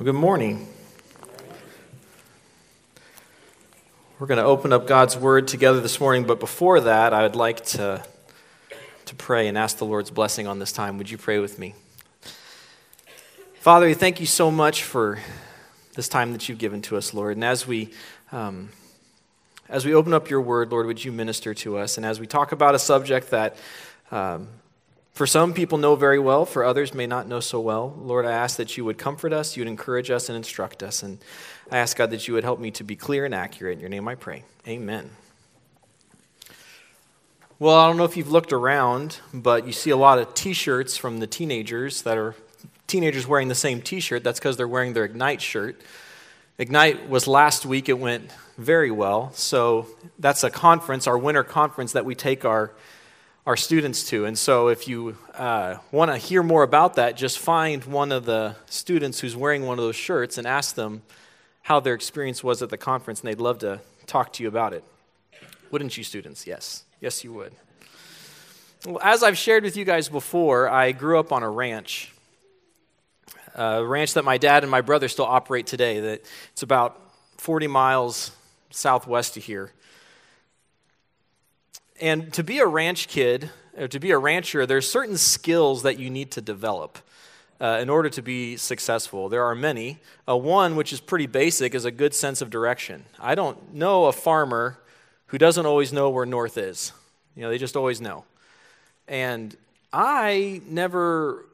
[0.00, 0.66] Well, good morning.
[4.18, 7.36] We're going to open up God's Word together this morning, but before that, I would
[7.36, 8.02] like to,
[9.04, 10.96] to pray and ask the Lord's blessing on this time.
[10.96, 11.74] Would you pray with me?
[13.56, 15.18] Father, we thank you so much for
[15.96, 17.36] this time that you've given to us, Lord.
[17.36, 17.90] And as we,
[18.32, 18.70] um,
[19.68, 21.98] as we open up your Word, Lord, would you minister to us?
[21.98, 23.54] And as we talk about a subject that
[24.10, 24.48] um,
[25.20, 27.94] for some people know very well, for others may not know so well.
[28.00, 31.02] Lord, I ask that you would comfort us, you would encourage us and instruct us.
[31.02, 31.18] And
[31.70, 33.74] I ask, God, that you would help me to be clear and accurate.
[33.74, 34.44] In your name I pray.
[34.66, 35.10] Amen.
[37.58, 40.54] Well, I don't know if you've looked around, but you see a lot of t
[40.54, 42.34] shirts from the teenagers that are
[42.86, 44.24] teenagers wearing the same t shirt.
[44.24, 45.82] That's because they're wearing their Ignite shirt.
[46.56, 49.32] Ignite was last week, it went very well.
[49.34, 49.86] So
[50.18, 52.72] that's a conference, our winter conference that we take our
[53.46, 54.24] our students to.
[54.26, 58.24] And so, if you uh, want to hear more about that, just find one of
[58.24, 61.02] the students who's wearing one of those shirts and ask them
[61.62, 64.72] how their experience was at the conference, and they'd love to talk to you about
[64.72, 64.84] it.
[65.70, 66.46] Wouldn't you, students?
[66.46, 66.84] Yes.
[67.00, 67.52] Yes, you would.
[68.86, 72.12] Well, as I've shared with you guys before, I grew up on a ranch.
[73.54, 76.00] A ranch that my dad and my brother still operate today.
[76.00, 77.00] That it's about
[77.38, 78.32] 40 miles
[78.70, 79.72] southwest of here.
[82.00, 85.98] And to be a ranch kid, or to be a rancher, there's certain skills that
[85.98, 86.98] you need to develop
[87.60, 89.28] uh, in order to be successful.
[89.28, 89.98] There are many.
[90.26, 93.04] Uh, one, which is pretty basic, is a good sense of direction.
[93.18, 94.78] I don't know a farmer
[95.26, 96.92] who doesn't always know where north is.
[97.36, 98.24] You know, they just always know.
[99.06, 99.54] And
[99.92, 101.44] I never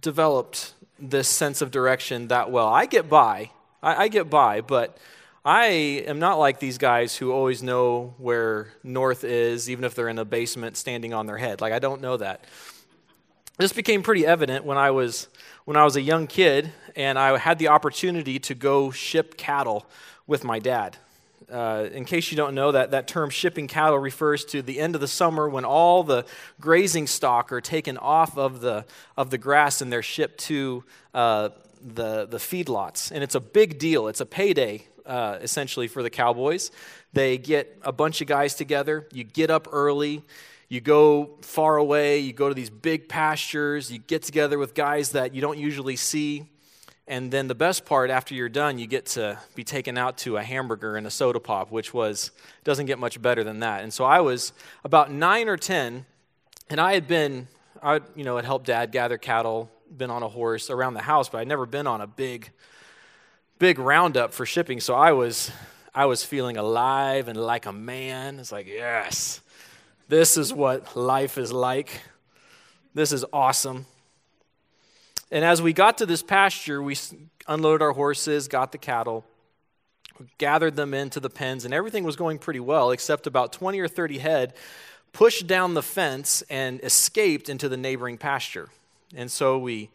[0.00, 2.68] developed this sense of direction that well.
[2.68, 3.50] I get by.
[3.82, 4.96] I, I get by, but
[5.44, 5.64] I
[6.06, 10.18] am not like these guys who always know where north is, even if they're in
[10.18, 11.62] a basement standing on their head.
[11.62, 12.44] Like, I don't know that.
[13.56, 15.28] This became pretty evident when I was,
[15.64, 19.86] when I was a young kid and I had the opportunity to go ship cattle
[20.26, 20.98] with my dad.
[21.50, 24.94] Uh, in case you don't know, that, that term shipping cattle refers to the end
[24.94, 26.26] of the summer when all the
[26.60, 28.84] grazing stock are taken off of the,
[29.16, 30.84] of the grass and they're shipped to
[31.14, 31.48] uh,
[31.82, 33.10] the, the feedlots.
[33.10, 36.70] And it's a big deal, it's a payday uh, essentially for the Cowboys.
[37.12, 39.06] They get a bunch of guys together.
[39.12, 40.22] You get up early.
[40.68, 42.20] You go far away.
[42.20, 43.90] You go to these big pastures.
[43.90, 46.48] You get together with guys that you don't usually see.
[47.08, 50.36] And then the best part, after you're done, you get to be taken out to
[50.36, 52.30] a hamburger and a soda pop, which was
[52.62, 53.82] doesn't get much better than that.
[53.82, 54.52] And so I was
[54.84, 56.06] about nine or ten,
[56.68, 57.48] and I had been,
[57.82, 61.28] I you know, had helped Dad gather cattle, been on a horse around the house,
[61.28, 62.52] but I'd never been on a big
[63.60, 65.52] big roundup for shipping, so I was
[65.94, 68.40] I was feeling alive and like a man.
[68.40, 69.40] It's like, yes,
[70.08, 72.00] this is what life is like.
[72.94, 73.86] This is awesome.
[75.30, 76.96] And as we got to this pasture, we
[77.46, 79.24] unloaded our horses, got the cattle,
[80.38, 83.88] gathered them into the pens, and everything was going pretty well, except about 20 or
[83.88, 84.54] 30 head
[85.12, 88.68] pushed down the fence and escaped into the neighboring pasture.
[89.14, 89.90] And so we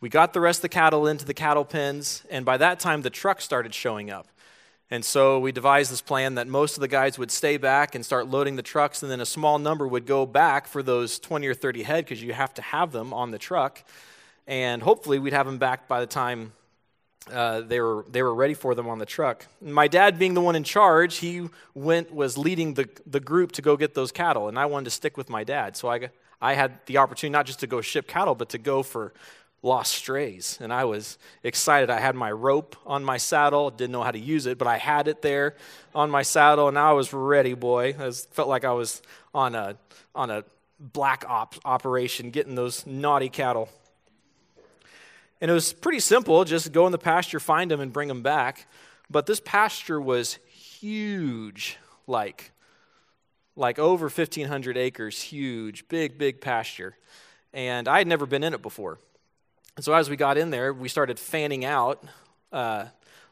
[0.00, 3.02] we got the rest of the cattle into the cattle pens, and by that time
[3.02, 4.26] the trucks started showing up.
[4.90, 8.04] And so we devised this plan that most of the guys would stay back and
[8.06, 11.46] start loading the trucks, and then a small number would go back for those 20
[11.48, 13.82] or 30 head because you have to have them on the truck.
[14.46, 16.52] And hopefully we'd have them back by the time
[17.32, 19.46] uh, they, were, they were ready for them on the truck.
[19.60, 23.62] My dad, being the one in charge, he went, was leading the, the group to
[23.62, 25.76] go get those cattle, and I wanted to stick with my dad.
[25.76, 28.84] So I, I had the opportunity not just to go ship cattle, but to go
[28.84, 29.12] for
[29.62, 30.58] lost strays.
[30.60, 31.90] And I was excited.
[31.90, 34.78] I had my rope on my saddle, didn't know how to use it, but I
[34.78, 35.56] had it there
[35.94, 37.94] on my saddle, and I was ready, boy.
[37.98, 39.02] I was, felt like I was
[39.34, 39.76] on a,
[40.14, 40.44] on a
[40.78, 43.68] black ops operation getting those naughty cattle.
[45.40, 48.22] And it was pretty simple just go in the pasture, find them, and bring them
[48.22, 48.66] back.
[49.10, 52.52] But this pasture was huge, like,
[53.54, 56.96] like over 1,500 acres, huge, big, big pasture.
[57.52, 58.98] And I had never been in it before.
[59.76, 62.02] And so as we got in there, we started fanning out,
[62.50, 62.86] uh,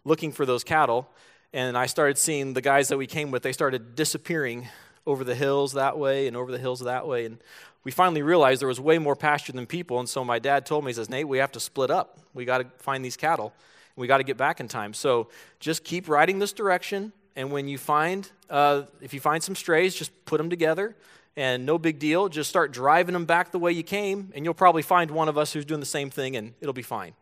[0.04, 1.08] looking for those cattle.
[1.54, 4.68] And I started seeing the guys that we came with, they started disappearing
[5.06, 7.24] over the hills that way and over the hills that way.
[7.24, 7.38] And
[7.82, 9.98] we finally realized there was way more pasture than people.
[10.00, 12.18] And so my dad told me, he says, Nate, we have to split up.
[12.34, 13.54] We got to find these cattle.
[13.96, 14.92] We got to get back in time.
[14.92, 15.28] So
[15.60, 17.12] just keep riding this direction.
[17.36, 20.94] And when you find, uh, if you find some strays, just put them together
[21.36, 22.28] and no big deal.
[22.28, 25.36] Just start driving them back the way you came, and you'll probably find one of
[25.36, 27.14] us who's doing the same thing, and it'll be fine.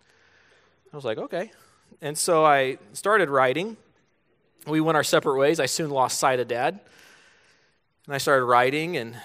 [0.93, 1.51] I was like, okay.
[2.01, 3.77] And so I started writing.
[4.67, 5.61] We went our separate ways.
[5.61, 6.81] I soon lost sight of dad.
[8.07, 9.17] And I started writing and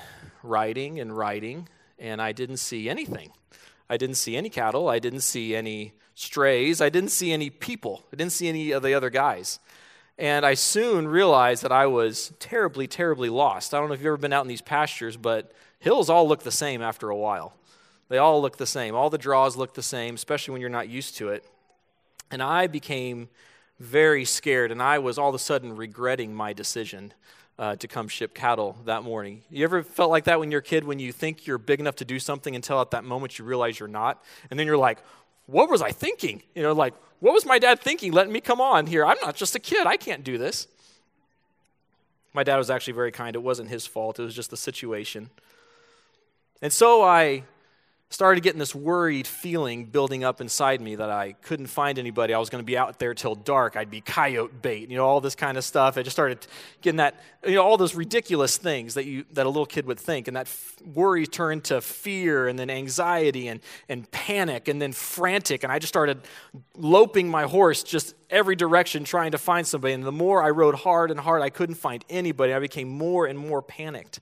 [0.43, 1.67] writing and writing,
[1.99, 3.31] and I didn't see anything.
[3.89, 4.87] I didn't see any cattle.
[4.89, 6.81] I didn't see any strays.
[6.81, 8.03] I didn't see any people.
[8.13, 9.59] I didn't see any of the other guys.
[10.19, 13.73] And I soon realized that I was terribly, terribly lost.
[13.73, 16.41] I don't know if you've ever been out in these pastures, but hills all look
[16.41, 17.53] the same after a while.
[18.09, 18.95] They all look the same.
[18.95, 21.43] All the draws look the same, especially when you're not used to it.
[22.31, 23.29] And I became
[23.79, 27.13] very scared, and I was all of a sudden regretting my decision
[27.59, 29.43] uh, to come ship cattle that morning.
[29.51, 31.95] You ever felt like that when you're a kid, when you think you're big enough
[31.97, 34.23] to do something until at that moment you realize you're not?
[34.49, 34.99] And then you're like,
[35.45, 36.41] what was I thinking?
[36.55, 39.05] You know, like, what was my dad thinking letting me come on here?
[39.05, 39.87] I'm not just a kid.
[39.87, 40.67] I can't do this.
[42.33, 43.35] My dad was actually very kind.
[43.35, 45.29] It wasn't his fault, it was just the situation.
[46.61, 47.43] And so I
[48.09, 52.33] started getting this worried feeling building up inside me that I couldn't find anybody.
[52.33, 53.75] I was going to be out there till dark.
[53.75, 55.97] I'd be coyote bait, you know, all this kind of stuff.
[55.97, 56.47] I just started
[56.81, 59.99] getting that, you know, all those ridiculous things that you that a little kid would
[59.99, 63.59] think, and that f- worry turned to fear, and then anxiety, and
[63.89, 66.21] and panic, and then frantic, and I just started
[66.75, 69.93] loping my horse just every direction trying to find somebody.
[69.93, 72.53] And the more I rode hard and hard, I couldn't find anybody.
[72.53, 74.21] I became more and more panicked.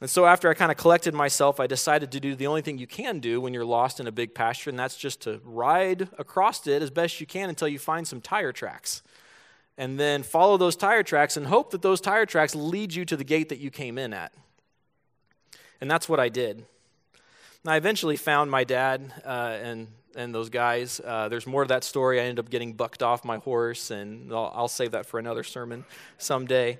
[0.00, 2.76] And so, after I kind of collected myself, I decided to do the only thing
[2.76, 6.08] you can do when you're lost in a big pasture, and that's just to ride
[6.18, 9.02] across it as best you can until you find some tire tracks.
[9.78, 13.16] And then follow those tire tracks and hope that those tire tracks lead you to
[13.16, 14.32] the gate that you came in at.
[15.80, 16.64] And that's what I did.
[17.64, 21.00] And I eventually found my dad uh, and, and those guys.
[21.04, 22.20] Uh, there's more to that story.
[22.20, 25.42] I ended up getting bucked off my horse, and I'll, I'll save that for another
[25.42, 25.84] sermon
[26.16, 26.78] someday.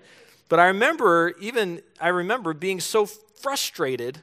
[0.48, 4.22] But I remember even I remember being so frustrated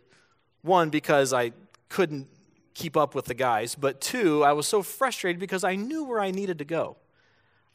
[0.61, 1.51] one because I
[1.89, 2.27] couldn't
[2.73, 6.19] keep up with the guys, but two, I was so frustrated because I knew where
[6.19, 6.97] I needed to go.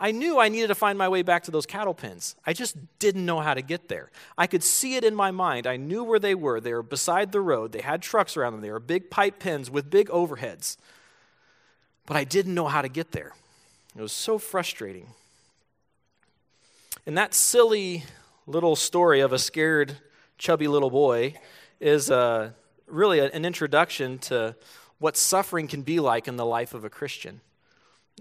[0.01, 2.37] I knew I needed to find my way back to those cattle pens.
[2.47, 4.11] I just didn't know how to get there.
[4.37, 5.67] I could see it in my mind.
[5.67, 6.61] I knew where they were.
[6.61, 7.73] They were beside the road.
[7.73, 8.61] They had trucks around them.
[8.63, 10.77] They were big pipe pens with big overheads.
[12.07, 13.35] But I didn't know how to get there.
[13.97, 15.09] It was so frustrating.
[17.05, 18.05] And that silly
[18.49, 19.99] little story of a scared,
[20.39, 21.35] chubby little boy
[21.81, 22.51] is uh,
[22.87, 24.57] really an introduction to
[24.99, 27.43] what suffering can be like in the life of a Christian.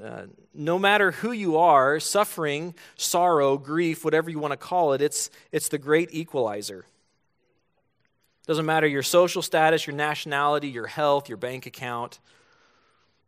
[0.04, 5.02] Uh, no matter who you are, suffering, sorrow, grief, whatever you want to call it,
[5.02, 6.86] it's, it's the great equalizer.
[8.46, 12.20] Doesn't matter your social status, your nationality, your health, your bank account.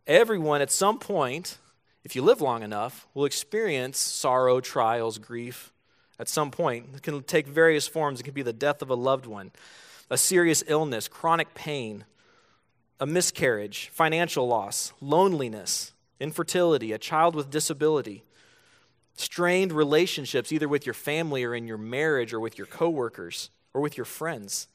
[0.06, 1.58] Everyone at some point,
[2.04, 5.72] if you live long enough, will experience sorrow, trials, grief,
[6.20, 6.88] at some point.
[6.96, 8.20] It can take various forms.
[8.20, 9.52] It can be the death of a loved one,
[10.10, 12.04] a serious illness, chronic pain,
[13.00, 18.24] a miscarriage, financial loss, loneliness, infertility, a child with disability,
[19.16, 23.82] strained relationships, either with your family or in your marriage or with your coworkers or
[23.82, 24.68] with your friends,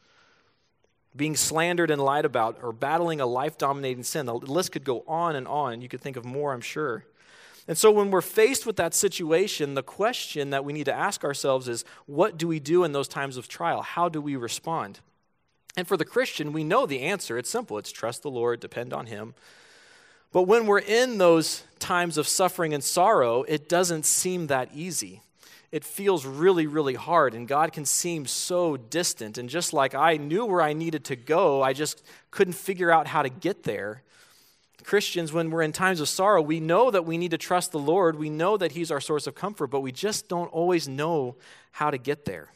[1.14, 4.26] being slandered and lied about, or battling a life dominating sin.
[4.26, 5.81] The list could go on and on.
[5.81, 7.05] You could think of more, I'm sure.
[7.66, 11.25] And so, when we're faced with that situation, the question that we need to ask
[11.25, 13.81] ourselves is what do we do in those times of trial?
[13.82, 15.00] How do we respond?
[15.76, 17.38] And for the Christian, we know the answer.
[17.38, 19.34] It's simple it's trust the Lord, depend on Him.
[20.31, 25.22] But when we're in those times of suffering and sorrow, it doesn't seem that easy.
[25.70, 29.38] It feels really, really hard, and God can seem so distant.
[29.38, 33.08] And just like I knew where I needed to go, I just couldn't figure out
[33.08, 34.04] how to get there.
[34.84, 37.79] Christians, when we're in times of sorrow, we know that we need to trust the
[37.79, 38.17] Lord.
[38.17, 41.36] We know that He's our source of comfort, but we just don't always know
[41.72, 42.50] how to get there.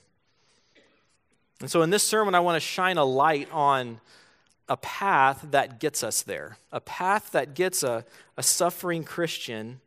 [1.60, 4.00] And so in this sermon, I want to shine a light on
[4.68, 8.04] a path that gets us there, a path that gets a,
[8.36, 9.80] a suffering Christian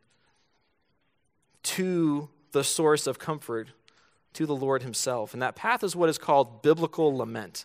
[1.62, 3.68] to the source of comfort,
[4.34, 5.32] to the Lord Himself.
[5.32, 7.64] And that path is what is called biblical lament.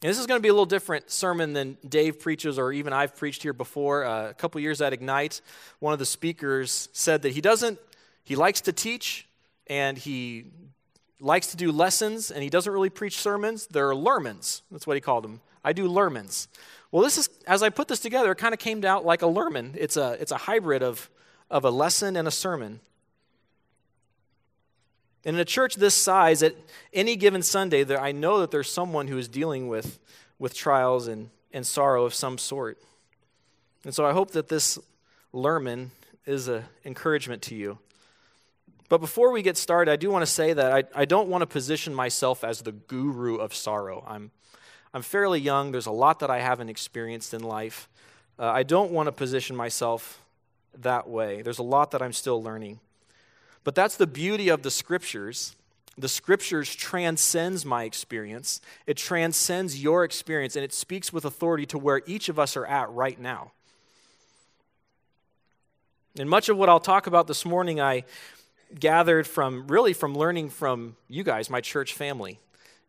[0.00, 2.92] And this is going to be a little different sermon than Dave preaches or even
[2.92, 4.04] I've preached here before.
[4.04, 5.40] Uh, a couple years at Ignite,
[5.80, 7.80] one of the speakers said that he doesn't,
[8.22, 9.26] he likes to teach
[9.66, 10.52] and he
[11.20, 13.66] likes to do lessons and he doesn't really preach sermons.
[13.66, 14.62] They're lermons.
[14.70, 15.40] That's what he called them.
[15.64, 16.46] I do lermons.
[16.92, 19.26] Well, this is, as I put this together, it kind of came out like a
[19.26, 19.74] lermon.
[19.76, 21.10] It's a, it's a hybrid of,
[21.50, 22.78] of a lesson and a sermon.
[25.24, 26.54] And in a church this size, at
[26.92, 29.98] any given Sunday, there, I know that there's someone who is dealing with,
[30.38, 32.78] with trials and, and sorrow of some sort.
[33.84, 34.78] And so I hope that this
[35.34, 35.88] lermon
[36.24, 37.78] is an encouragement to you.
[38.88, 41.42] But before we get started, I do want to say that I, I don't want
[41.42, 44.04] to position myself as the guru of sorrow.
[44.06, 44.30] I'm,
[44.94, 47.88] I'm fairly young, there's a lot that I haven't experienced in life.
[48.38, 50.22] Uh, I don't want to position myself
[50.78, 51.42] that way.
[51.42, 52.80] There's a lot that I'm still learning.
[53.68, 55.54] But that's the beauty of the scriptures
[55.98, 58.62] The scriptures transcends my experience.
[58.86, 62.64] It transcends your experience and it speaks with authority to where each of us are
[62.64, 63.52] at right now.
[66.18, 68.04] And much of what I'll talk about this morning I
[68.80, 72.40] gathered from really from learning from you guys, my church family,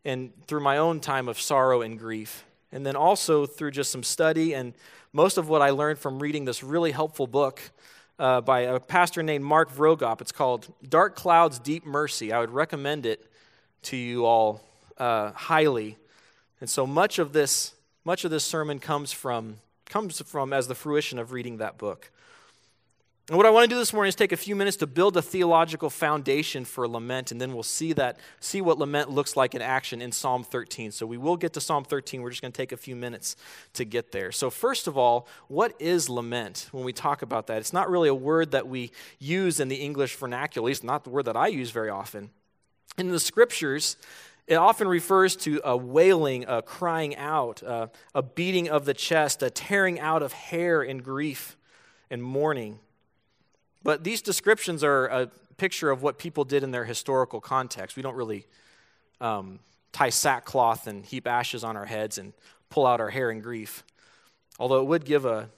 [0.06, 2.46] and through my own time of sorrow and grief.
[2.72, 4.72] And then also through just some study and
[5.12, 7.60] most of what I learned from reading this really helpful book
[8.20, 10.20] uh, by a pastor named Mark Vroegop.
[10.20, 12.32] It's called Dark Clouds, Deep Mercy.
[12.32, 13.26] I would recommend it
[13.84, 14.60] to you all
[14.98, 15.96] uh, highly.
[16.60, 17.72] And so much of this,
[18.04, 22.10] much of this sermon comes from, comes from as the fruition of reading that book.
[23.30, 25.16] And what I want to do this morning is take a few minutes to build
[25.16, 29.54] a theological foundation for lament, and then we'll see that, see what lament looks like
[29.54, 30.90] in action in Psalm 13.
[30.90, 32.22] So we will get to Psalm 13.
[32.22, 33.36] We're just going to take a few minutes
[33.74, 34.32] to get there.
[34.32, 36.70] So first of all, what is lament?
[36.72, 39.76] When we talk about that, it's not really a word that we use in the
[39.76, 42.30] English vernacular, at least not the word that I use very often.
[42.98, 43.96] In the scriptures,
[44.48, 49.40] it often refers to a wailing, a crying out, a, a beating of the chest,
[49.44, 51.56] a tearing out of hair in grief
[52.10, 52.80] and mourning.
[53.82, 57.96] But these descriptions are a picture of what people did in their historical context.
[57.96, 58.46] We don't really
[59.20, 59.58] um,
[59.92, 62.32] tie sackcloth and heap ashes on our heads and
[62.68, 63.84] pull out our hair in grief.
[64.58, 65.48] Although it would give a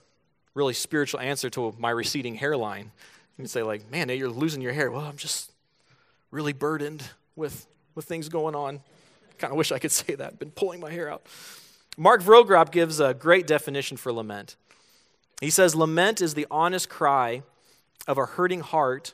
[0.53, 2.91] really spiritual answer to my receding hairline.
[3.37, 4.91] You say, like, man, you're losing your hair.
[4.91, 5.51] Well, I'm just
[6.31, 7.03] really burdened
[7.35, 7.65] with,
[7.95, 8.81] with things going on.
[9.39, 10.39] Kind of wish I could say that.
[10.39, 11.25] Been pulling my hair out.
[11.97, 14.55] Mark Vroegop gives a great definition for lament.
[15.41, 17.43] He says, Lament is the honest cry
[18.07, 19.13] of a hurting heart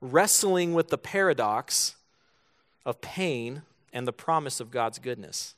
[0.00, 1.96] wrestling with the paradox
[2.86, 5.54] of pain and the promise of God's goodness.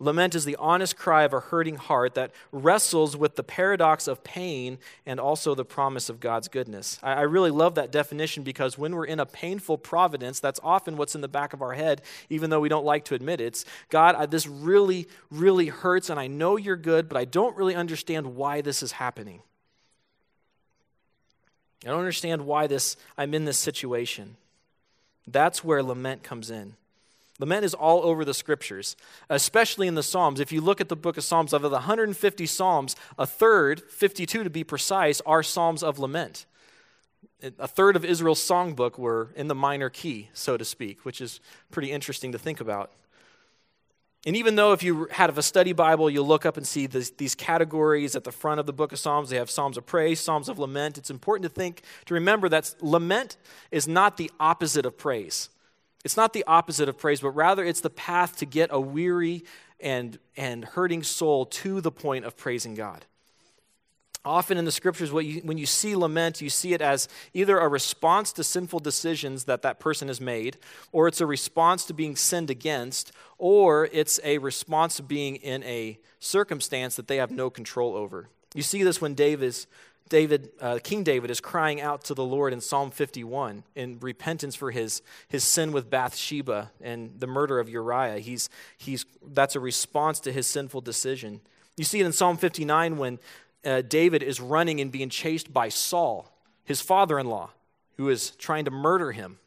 [0.00, 4.22] Lament is the honest cry of a hurting heart that wrestles with the paradox of
[4.22, 7.00] pain and also the promise of God's goodness.
[7.02, 11.16] I, really love that definition because when we're in a painful providence, that's often what's
[11.16, 13.46] in the back of our head, even though we don't like to admit it.
[13.46, 17.56] It's God, I, this really, really hurts, and I know you're good, but I don't
[17.56, 19.42] really understand why this is happening.
[21.84, 24.36] I don't understand why this I'm in this situation.
[25.26, 26.74] That's where lament comes in.
[27.38, 28.96] Lament is all over the scriptures,
[29.28, 30.40] especially in the Psalms.
[30.40, 34.42] If you look at the book of Psalms, of the 150 Psalms, a third, 52
[34.42, 36.46] to be precise, are Psalms of lament.
[37.58, 41.38] A third of Israel's songbook were in the minor key, so to speak, which is
[41.70, 42.90] pretty interesting to think about.
[44.26, 47.10] And even though if you had a study Bible, you'll look up and see this,
[47.10, 49.30] these categories at the front of the book of Psalms.
[49.30, 50.98] They have Psalms of praise, Psalms of lament.
[50.98, 53.36] It's important to think, to remember that lament
[53.70, 55.50] is not the opposite of praise.
[56.04, 59.44] It's not the opposite of praise, but rather it's the path to get a weary
[59.80, 63.04] and, and hurting soul to the point of praising God.
[64.24, 67.68] Often in the scriptures, you, when you see lament, you see it as either a
[67.68, 70.58] response to sinful decisions that that person has made,
[70.92, 75.62] or it's a response to being sinned against, or it's a response to being in
[75.62, 78.28] a circumstance that they have no control over.
[78.54, 79.54] You see this when David,
[80.08, 84.54] David uh, King David is crying out to the Lord in Psalm 51 in repentance
[84.54, 88.18] for his, his sin with Bathsheba and the murder of Uriah.
[88.18, 91.40] He's, he's, that's a response to his sinful decision.
[91.76, 93.18] You see it in Psalm 59 when
[93.64, 96.30] uh, David is running and being chased by Saul,
[96.64, 97.50] his father in law,
[97.96, 99.38] who is trying to murder him.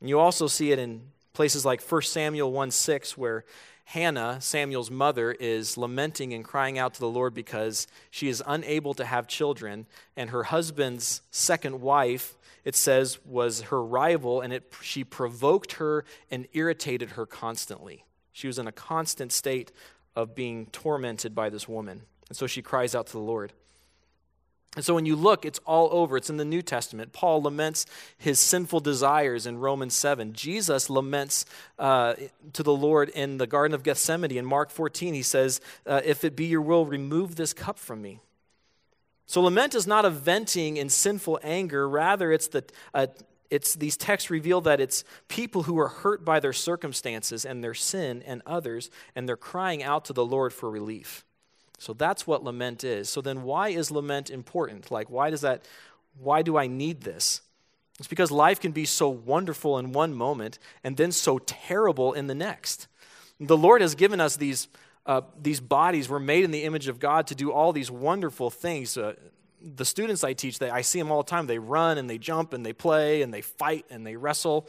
[0.00, 3.44] And you also see it in places like 1 Samuel 1 6, where
[3.86, 8.94] Hannah, Samuel's mother, is lamenting and crying out to the Lord because she is unable
[8.94, 9.86] to have children,
[10.16, 16.04] and her husband's second wife, it says, was her rival, and it, she provoked her
[16.30, 18.04] and irritated her constantly.
[18.32, 19.70] She was in a constant state
[20.16, 22.02] of being tormented by this woman.
[22.28, 23.52] And so she cries out to the Lord.
[24.76, 26.16] And so when you look, it's all over.
[26.16, 27.12] It's in the New Testament.
[27.12, 27.86] Paul laments
[28.18, 30.32] his sinful desires in Romans 7.
[30.32, 31.46] Jesus laments
[31.78, 32.14] uh,
[32.52, 34.36] to the Lord in the Garden of Gethsemane.
[34.36, 38.02] In Mark 14, he says, uh, If it be your will, remove this cup from
[38.02, 38.20] me.
[39.26, 41.88] So lament is not a venting in sinful anger.
[41.88, 43.06] Rather, it's, the, uh,
[43.50, 47.74] it's these texts reveal that it's people who are hurt by their circumstances and their
[47.74, 51.24] sin and others, and they're crying out to the Lord for relief.
[51.84, 53.10] So that's what lament is.
[53.10, 54.90] So then why is lament important?
[54.90, 55.64] Like why does that
[56.18, 57.42] why do I need this?
[57.98, 62.26] It's because life can be so wonderful in one moment and then so terrible in
[62.26, 62.88] the next.
[63.38, 64.68] The Lord has given us these
[65.06, 68.48] uh, these bodies were made in the image of God to do all these wonderful
[68.48, 68.96] things.
[68.96, 69.14] Uh,
[69.60, 71.46] the students I teach, they, I see them all the time.
[71.46, 74.66] They run and they jump and they play and they fight and they wrestle.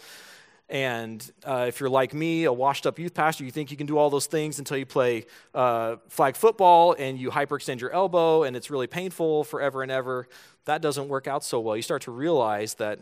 [0.68, 3.86] And uh, if you're like me, a washed up youth pastor, you think you can
[3.86, 8.44] do all those things until you play uh, flag football and you hyperextend your elbow
[8.44, 10.28] and it's really painful forever and ever.
[10.66, 11.76] That doesn't work out so well.
[11.76, 13.00] You start to realize that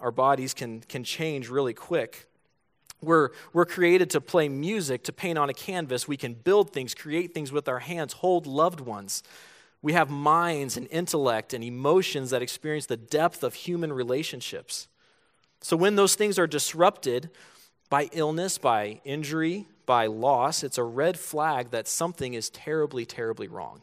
[0.00, 2.26] our bodies can, can change really quick.
[3.02, 6.08] We're, we're created to play music, to paint on a canvas.
[6.08, 9.22] We can build things, create things with our hands, hold loved ones.
[9.82, 14.88] We have minds and intellect and emotions that experience the depth of human relationships.
[15.60, 17.30] So when those things are disrupted
[17.90, 23.48] by illness, by injury, by loss, it's a red flag that something is terribly, terribly
[23.48, 23.82] wrong.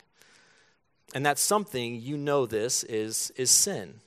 [1.14, 4.02] And that something, you know this, is, is sin.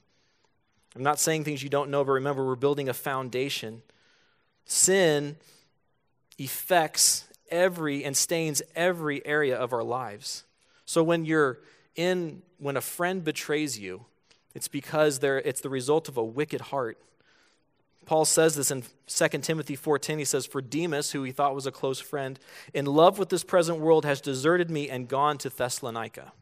[0.94, 3.82] I'm not saying things you don't know, but remember, we're building a foundation.
[4.64, 5.36] Sin
[6.38, 10.44] affects every and stains every area of our lives.
[10.84, 11.60] So when you're
[11.96, 14.04] in, when a friend betrays you,
[14.54, 16.98] it's because there it's the result of a wicked heart.
[18.08, 20.18] Paul says this in 2 Timothy 4:10.
[20.18, 22.40] He says, "For Demas, who he thought was a close friend,
[22.72, 26.32] in love with this present world, has deserted me and gone to Thessalonica."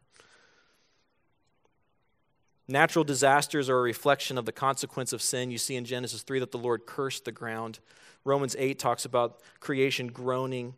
[2.69, 5.51] Natural disasters are a reflection of the consequence of sin.
[5.51, 7.79] You see in Genesis 3 that the Lord cursed the ground.
[8.23, 10.77] Romans 8 talks about creation groaning.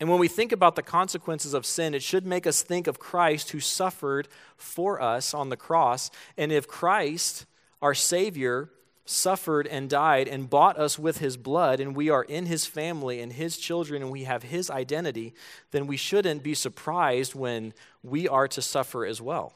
[0.00, 2.98] And when we think about the consequences of sin, it should make us think of
[2.98, 6.10] Christ who suffered for us on the cross.
[6.36, 7.46] And if Christ,
[7.80, 8.70] our Savior,
[9.04, 13.20] suffered and died and bought us with his blood, and we are in his family
[13.20, 15.34] and his children, and we have his identity,
[15.72, 19.54] then we shouldn't be surprised when we are to suffer as well.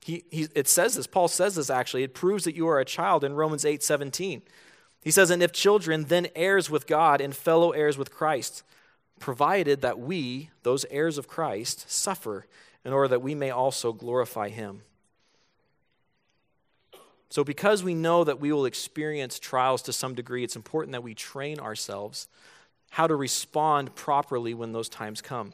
[0.00, 2.02] He, he, it says this, Paul says this actually.
[2.02, 4.42] It proves that you are a child in Romans 8 17.
[5.02, 8.62] He says, And if children, then heirs with God and fellow heirs with Christ,
[9.20, 12.46] provided that we, those heirs of Christ, suffer
[12.84, 14.82] in order that we may also glorify him.
[17.30, 21.02] So, because we know that we will experience trials to some degree, it's important that
[21.02, 22.28] we train ourselves
[22.90, 25.52] how to respond properly when those times come.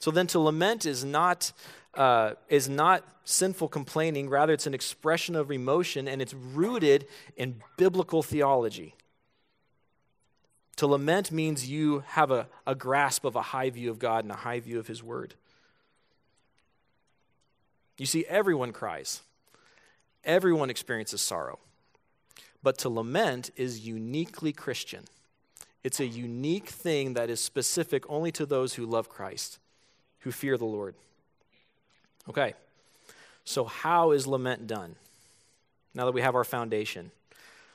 [0.00, 1.52] So, then to lament is not
[1.96, 7.60] uh, is not sinful complaining, rather, it's an expression of emotion and it's rooted in
[7.76, 8.94] biblical theology.
[10.76, 14.32] To lament means you have a, a grasp of a high view of God and
[14.32, 15.34] a high view of His Word.
[17.98, 19.22] You see, everyone cries,
[20.26, 21.58] everyone experiences sorrow.
[22.62, 25.04] But to lament is uniquely Christian.
[25.84, 29.58] It's a unique thing that is specific only to those who love Christ,
[30.20, 30.96] who fear the Lord.
[32.28, 32.54] Okay,
[33.44, 34.96] so how is lament done?
[35.94, 37.12] Now that we have our foundation.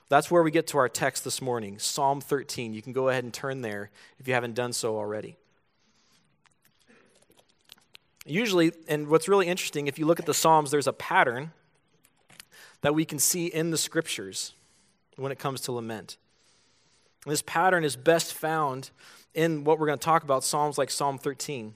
[0.10, 2.74] That's where we get to our text this morning, Psalm 13.
[2.74, 5.38] You can go ahead and turn there if you haven't done so already.
[8.26, 11.52] Usually, and what's really interesting, if you look at the Psalms, there's a pattern
[12.82, 14.54] that we can see in the scriptures
[15.16, 16.18] when it comes to lament.
[17.26, 18.90] This pattern is best found
[19.34, 21.76] in what we're going to talk about, Psalms like Psalm 13.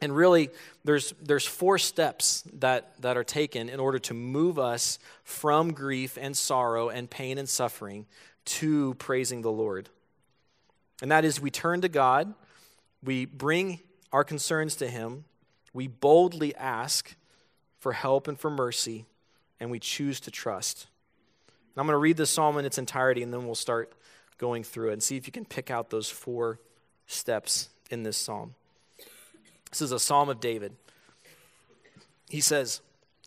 [0.00, 0.50] And really,
[0.84, 6.18] there's, there's four steps that, that are taken in order to move us from grief
[6.20, 8.06] and sorrow and pain and suffering
[8.44, 9.88] to praising the Lord.
[11.00, 12.34] And that is, we turn to God,
[13.02, 13.80] we bring
[14.12, 15.24] our concerns to Him,
[15.72, 17.16] we boldly ask
[17.78, 19.06] for help and for mercy,
[19.60, 20.86] and we choose to trust.
[21.48, 23.92] And I'm going to read this psalm in its entirety, and then we'll start
[24.38, 26.58] going through it and see if you can pick out those four
[27.06, 28.54] steps in this psalm.
[29.70, 30.72] This is a psalm of David.
[32.28, 32.80] He says,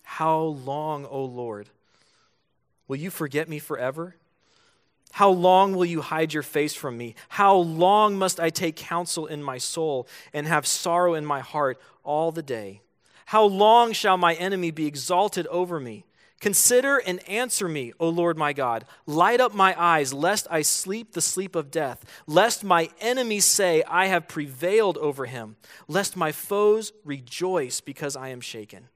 [0.03, 1.69] How long, O Lord,
[2.87, 4.15] will you forget me forever?
[5.11, 7.15] How long will you hide your face from me?
[7.29, 11.79] How long must I take counsel in my soul and have sorrow in my heart
[12.03, 12.81] all the day?
[13.25, 16.05] How long shall my enemy be exalted over me?
[16.39, 18.85] Consider and answer me, O Lord my God.
[19.05, 23.83] Light up my eyes, lest I sleep the sleep of death, lest my enemies say,
[23.83, 25.57] I have prevailed over him,
[25.89, 28.87] lest my foes rejoice because I am shaken.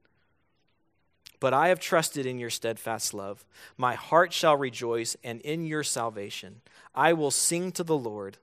[1.42, 3.44] But I have trusted in your steadfast love.
[3.78, 6.62] My heart shall rejoice, and in your salvation
[6.96, 8.38] I will sing to the Lord,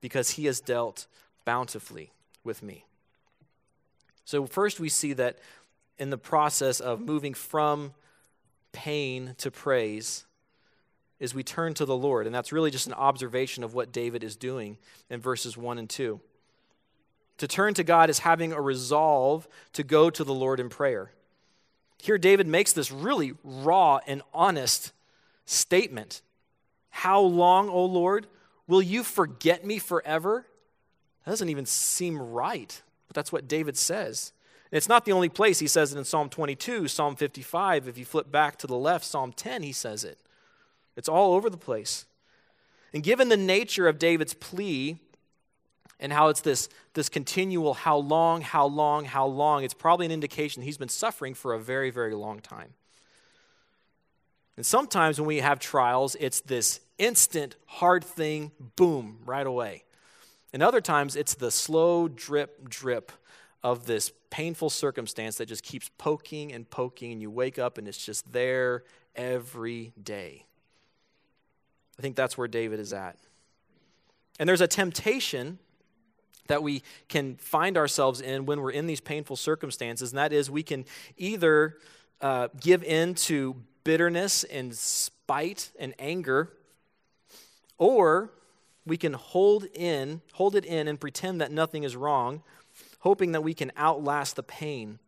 [0.00, 1.06] because he has dealt
[1.44, 2.12] bountifully
[2.44, 2.86] with me.
[4.24, 5.38] So, first, we see that
[5.98, 7.92] in the process of moving from
[8.76, 10.26] pain to praise
[11.18, 12.26] is we turn to the Lord.
[12.26, 14.76] And that's really just an observation of what David is doing
[15.08, 16.20] in verses 1 and 2.
[17.38, 21.10] To turn to God is having a resolve to go to the Lord in prayer.
[21.98, 24.92] Here, David makes this really raw and honest
[25.46, 26.20] statement
[26.90, 28.26] How long, O Lord,
[28.66, 30.46] will you forget me forever?
[31.24, 34.32] That doesn't even seem right, but that's what David says.
[34.72, 37.88] It's not the only place he says it in Psalm 22, Psalm 55.
[37.88, 40.18] If you flip back to the left, Psalm 10, he says it.
[40.96, 42.06] It's all over the place.
[42.92, 44.98] And given the nature of David's plea
[46.00, 50.12] and how it's this, this continual how long, how long, how long, it's probably an
[50.12, 52.74] indication he's been suffering for a very, very long time.
[54.56, 59.84] And sometimes when we have trials, it's this instant hard thing, boom, right away.
[60.52, 63.12] And other times it's the slow drip, drip
[63.62, 67.88] of this painful circumstance that just keeps poking and poking, and you wake up and
[67.88, 70.44] it's just there every day.
[71.98, 73.16] I think that's where David is at.
[74.38, 75.58] And there's a temptation
[76.48, 80.50] that we can find ourselves in when we're in these painful circumstances, and that is
[80.50, 80.84] we can
[81.16, 81.78] either
[82.20, 86.52] uh, give in to bitterness and spite and anger,
[87.78, 88.30] or
[88.84, 92.42] we can hold in, hold it in and pretend that nothing is wrong,
[93.00, 94.98] hoping that we can outlast the pain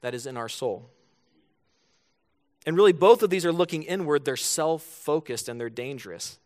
[0.00, 0.90] that is in our soul.
[2.66, 4.24] And really, both of these are looking inward.
[4.24, 6.38] They're self focused and they're dangerous.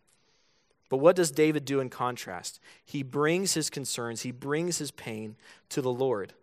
[0.89, 2.59] But what does David do in contrast?
[2.83, 5.35] He brings his concerns, he brings his pain
[5.69, 6.33] to the Lord.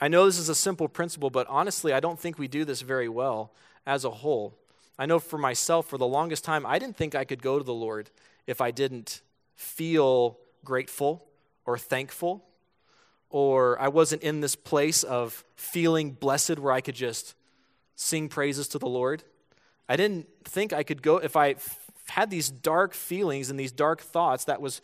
[0.00, 2.82] I know this is a simple principle, but honestly, I don't think we do this
[2.82, 3.52] very well
[3.86, 4.54] as a whole.
[4.98, 7.64] I know for myself, for the longest time, I didn't think I could go to
[7.64, 8.10] the Lord
[8.46, 9.22] if I didn't
[9.54, 11.24] feel grateful
[11.64, 12.44] or thankful,
[13.36, 17.34] or I wasn't in this place of feeling blessed where I could just
[17.94, 19.24] sing praises to the Lord.
[19.90, 21.56] I didn't think I could go if I
[22.08, 24.80] had these dark feelings and these dark thoughts that was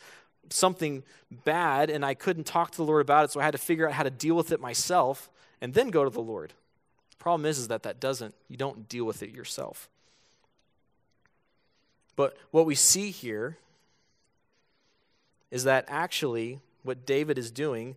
[0.50, 1.02] something
[1.46, 3.88] bad and I couldn't talk to the Lord about it, so I had to figure
[3.88, 5.30] out how to deal with it myself
[5.62, 6.52] and then go to the Lord.
[7.12, 9.88] The problem is, is that that doesn't, you don't deal with it yourself.
[12.16, 13.56] But what we see here
[15.50, 17.96] is that actually what David is doing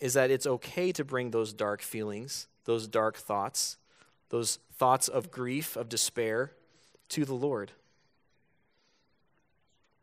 [0.00, 3.76] is that it's okay to bring those dark feelings, those dark thoughts,
[4.30, 6.52] those thoughts of grief, of despair
[7.10, 7.72] to the Lord.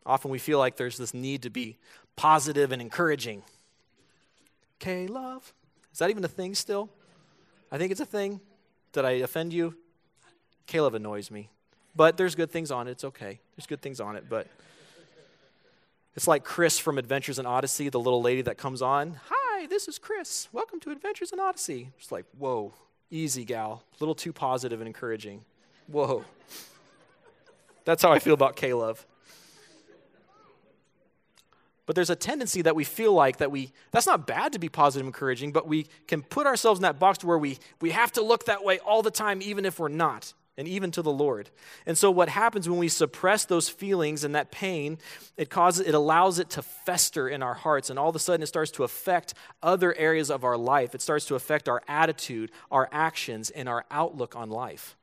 [0.06, 1.78] Often we feel like there's this need to be
[2.16, 3.44] positive and encouraging.
[4.80, 5.54] K love.
[5.92, 6.90] Is that even a thing still?
[7.72, 8.40] I think it's a thing.
[8.94, 9.76] Did I offend you?
[10.68, 11.50] K-LOVE annoys me.
[11.96, 12.92] But there's good things on it.
[12.92, 13.40] It's okay.
[13.56, 14.26] There's good things on it.
[14.30, 14.48] But
[16.16, 19.20] it's like Chris from Adventures in Odyssey, the little lady that comes on.
[19.30, 20.48] Hi, this is Chris.
[20.54, 21.90] Welcome to Adventures in Odyssey.
[21.98, 22.74] It's like, whoa,
[23.10, 23.84] easy gal.
[23.94, 25.44] A little too positive and encouraging.
[25.88, 26.26] Whoa.
[27.84, 29.04] That's how I feel about K-LOVE.
[31.88, 34.70] But there's a tendency that we feel like that we, that's not bad to be
[34.70, 37.92] positive and encouraging, but we can put ourselves in that box to where we, we
[37.92, 41.02] have to look that way all the time, even if we're not, and even to
[41.02, 41.50] the Lord.
[41.86, 44.98] And so what happens when we suppress those feelings and that pain,
[45.38, 48.42] it causes, it allows it to fester in our hearts, and all of a sudden
[48.42, 50.96] it starts to affect other areas of our life.
[50.96, 54.96] It starts to affect our attitude, our actions, and our outlook on life.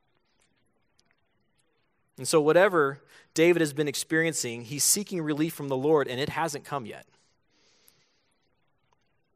[2.17, 3.01] And so, whatever
[3.33, 7.05] David has been experiencing, he's seeking relief from the Lord, and it hasn't come yet.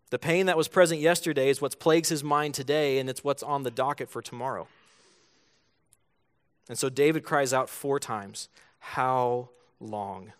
[0.09, 3.43] The pain that was present yesterday is what plagues his mind today, and it's what's
[3.43, 4.67] on the docket for tomorrow.
[6.69, 8.47] And so David cries out four times,
[8.79, 10.31] How long?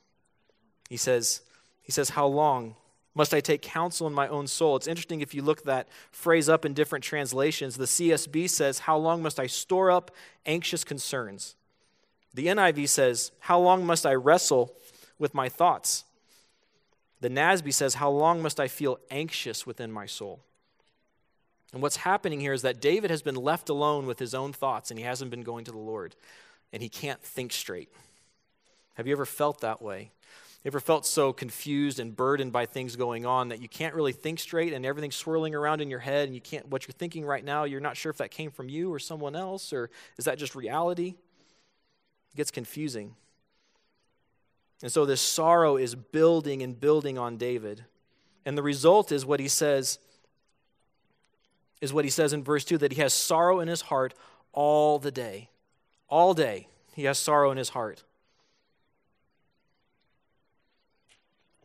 [0.89, 1.41] He says,
[1.81, 2.75] he says, How long
[3.15, 4.75] must I take counsel in my own soul?
[4.75, 7.75] It's interesting if you look that phrase up in different translations.
[7.75, 10.11] The CSB says, How long must I store up
[10.45, 11.55] anxious concerns?
[12.33, 14.73] The NIV says, How long must I wrestle
[15.17, 16.05] with my thoughts?
[17.21, 20.41] The NASB says, How long must I feel anxious within my soul?
[21.73, 24.89] And what's happening here is that David has been left alone with his own thoughts
[24.89, 26.15] and he hasn't been going to the Lord
[26.73, 27.89] and he can't think straight.
[28.95, 30.11] Have you ever felt that way?
[30.65, 34.39] Ever felt so confused and burdened by things going on that you can't really think
[34.39, 37.45] straight and everything's swirling around in your head and you can't what you're thinking right
[37.45, 40.37] now, you're not sure if that came from you or someone else or is that
[40.37, 41.15] just reality?
[42.33, 43.15] It gets confusing.
[44.81, 47.85] And so this sorrow is building and building on David.
[48.45, 49.99] And the result is what he says
[51.81, 54.13] is what he says in verse 2 that he has sorrow in his heart
[54.51, 55.49] all the day.
[56.09, 58.03] All day he has sorrow in his heart.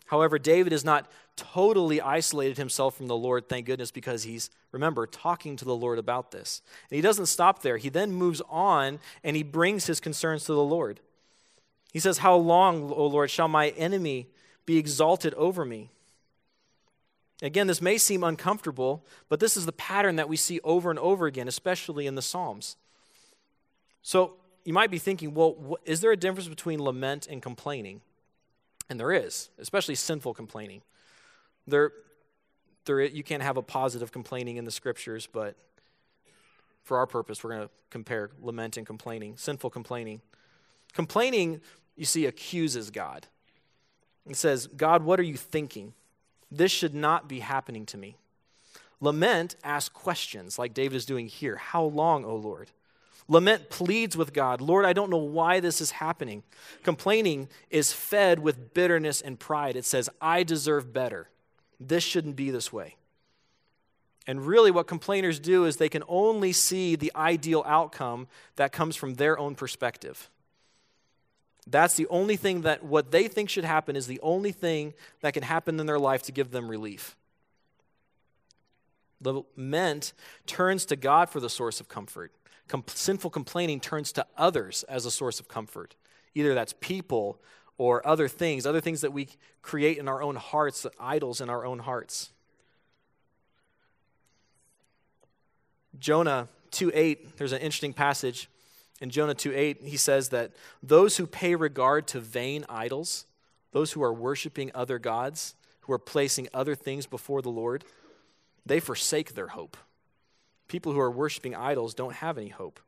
[0.07, 5.07] However, David has not totally isolated himself from the Lord, thank goodness, because he's, remember,
[5.07, 6.63] talking to the Lord about this.
[6.91, 7.79] And he doesn't stop there.
[7.79, 11.01] He then moves on and he brings his concerns to the Lord.
[11.93, 14.29] He says, How long, O Lord, shall my enemy
[14.67, 15.91] be exalted over me?
[17.43, 20.99] Again, this may seem uncomfortable, but this is the pattern that we see over and
[20.99, 22.77] over again, especially in the Psalms.
[24.03, 28.01] So you might be thinking, well, is there a difference between lament and complaining?
[28.89, 30.83] And there is, especially sinful complaining.
[31.67, 31.93] There,
[32.85, 35.57] there, you can't have a positive complaining in the scriptures, but
[36.83, 40.21] for our purpose, we're going to compare lament and complaining, sinful complaining.
[40.93, 41.61] Complaining,
[41.97, 43.27] you see, accuses God.
[44.29, 45.95] It says, God, what are you thinking?
[46.57, 48.17] This should not be happening to me.
[49.01, 52.71] Lament asks questions, like David is doing here How long, O Lord?
[53.27, 56.43] Lament pleads with God Lord, I don't know why this is happening.
[56.83, 59.77] Complaining is fed with bitterness and pride.
[59.77, 61.29] It says, I deserve better.
[61.81, 62.97] This shouldn't be this way.
[64.27, 68.97] And really, what complainers do is they can only see the ideal outcome that comes
[68.97, 70.31] from their own perspective.
[71.67, 75.33] That's the only thing that what they think should happen is the only thing that
[75.35, 77.17] can happen in their life to give them relief.
[79.23, 80.13] Lament
[80.47, 82.33] turns to God for the source of comfort.
[82.69, 85.95] Com- sinful complaining turns to others as a source of comfort.
[86.35, 87.41] Either that's people
[87.79, 89.29] or other things, other things that we
[89.63, 92.31] create in our own hearts, idols in our own hearts.
[95.99, 98.49] Jonah 2 8, there's an interesting passage.
[99.01, 100.53] In Jonah 2 8, he says that
[100.83, 103.27] those who pay regard to vain idols,
[103.73, 107.85] those who are worshiping other gods, who are placing other things before the Lord,
[108.65, 109.77] they forsake their hope.
[110.69, 112.81] People who are worshiping idols don't have any hope.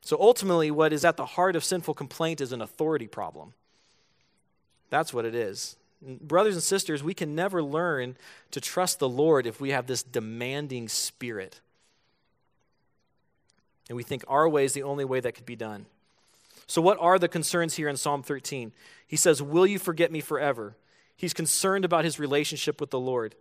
[0.00, 3.54] So ultimately, what is at the heart of sinful complaint is an authority problem.
[4.90, 5.76] That's what it is.
[6.02, 8.16] Brothers and sisters, we can never learn
[8.50, 11.60] to trust the Lord if we have this demanding spirit.
[13.88, 15.86] And we think our way is the only way that could be done.
[16.66, 18.72] So, what are the concerns here in Psalm 13?
[19.06, 20.76] He says, Will you forget me forever?
[21.16, 23.34] He's concerned about his relationship with the Lord.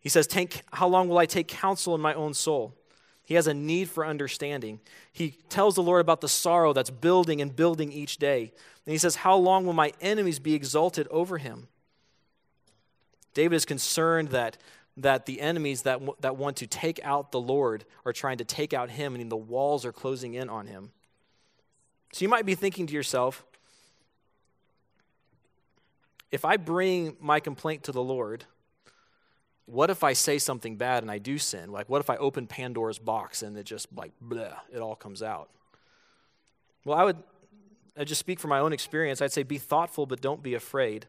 [0.00, 0.28] He says,
[0.72, 2.74] How long will I take counsel in my own soul?
[3.24, 4.80] He has a need for understanding.
[5.12, 8.52] He tells the Lord about the sorrow that's building and building each day.
[8.86, 11.68] And he says, How long will my enemies be exalted over him?
[13.34, 14.56] David is concerned that,
[15.00, 18.72] that the enemies that, that want to take out the Lord are trying to take
[18.72, 20.92] out him, and the walls are closing in on him.
[22.12, 23.44] So you might be thinking to yourself,
[26.30, 28.44] if I bring my complaint to the Lord,
[29.66, 31.70] what if I say something bad and I do sin?
[31.72, 35.22] Like, what if I open Pandora's box and it just, like, bleh, it all comes
[35.22, 35.50] out?
[36.84, 37.16] Well, I would
[37.96, 39.20] I just speak from my own experience.
[39.20, 41.06] I'd say be thoughtful, but don't be afraid.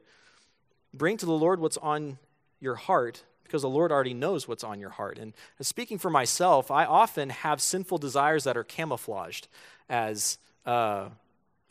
[0.93, 2.17] Bring to the Lord what's on
[2.59, 5.19] your heart because the Lord already knows what's on your heart.
[5.19, 9.49] And speaking for myself, I often have sinful desires that are camouflaged
[9.89, 11.09] as, uh,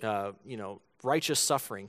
[0.02, 1.88] uh, you know, righteous suffering.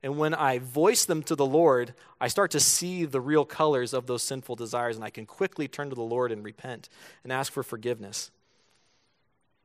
[0.00, 3.92] And when I voice them to the Lord, I start to see the real colors
[3.92, 6.88] of those sinful desires, and I can quickly turn to the Lord and repent
[7.24, 8.30] and ask for forgiveness.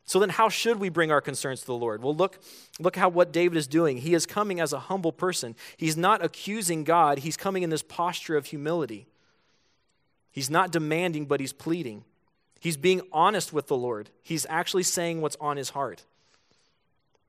[0.05, 2.01] So then how should we bring our concerns to the Lord?
[2.01, 2.39] Well, look
[2.79, 3.97] look how what David is doing.
[3.97, 5.55] He is coming as a humble person.
[5.75, 9.05] He's not accusing God, he's coming in this posture of humility.
[10.37, 12.03] He's not demanding, but he's pleading.
[12.59, 14.11] He's being honest with the Lord.
[14.21, 16.03] He's actually saying what's on his heart.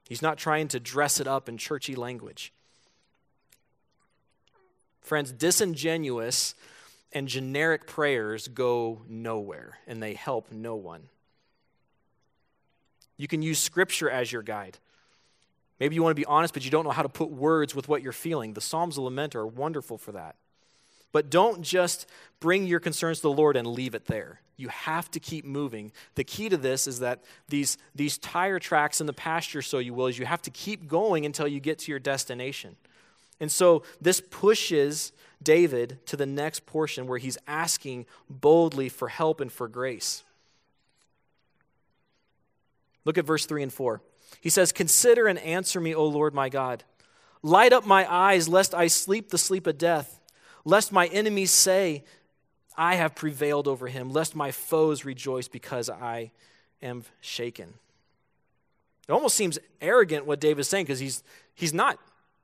[0.07, 2.53] He's not trying to dress it up in churchy language.
[5.01, 6.55] Friends, disingenuous
[7.11, 11.09] and generic prayers go nowhere and they help no one.
[13.17, 14.77] You can use scripture as your guide.
[15.81, 17.89] Maybe you want to be honest, but you don't know how to put words with
[17.89, 18.53] what you're feeling.
[18.53, 20.37] The Psalms of Lament are wonderful for that.
[21.13, 22.07] But don't just
[22.41, 24.41] bring your concerns to the Lord and leave it there.
[24.57, 25.93] You have to keep moving.
[26.17, 29.95] The key to this is that these, these tire tracks in the pasture, so you
[29.95, 32.77] will, is you have to keep going until you get to your destination.
[33.41, 39.41] And so this pushes David to the next portion where he's asking boldly for help
[39.41, 40.25] and for grace.
[43.05, 44.03] Look at verse 3 and 4.
[44.41, 46.85] He says, Consider and answer me, O Lord my God.
[47.43, 50.18] Light up my eyes, lest I sleep the sleep of death,
[50.69, 52.05] lest my enemies say,
[52.77, 56.31] I have prevailed over him, lest my foes rejoice because I
[56.83, 57.75] am shaken.
[59.09, 61.23] It almost seems arrogant what David's saying because he's,
[61.55, 61.99] he's not